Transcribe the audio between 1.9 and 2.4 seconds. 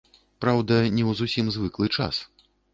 час.